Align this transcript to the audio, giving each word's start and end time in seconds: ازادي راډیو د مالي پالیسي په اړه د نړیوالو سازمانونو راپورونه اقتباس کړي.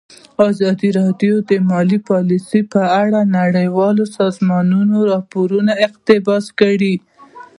ازادي 0.49 0.89
راډیو 0.99 1.35
د 1.49 1.51
مالي 1.69 1.99
پالیسي 2.09 2.61
په 2.73 2.81
اړه 3.01 3.19
د 3.25 3.29
نړیوالو 3.39 4.03
سازمانونو 4.17 4.97
راپورونه 5.11 5.73
اقتباس 5.87 6.45
کړي. 6.59 6.95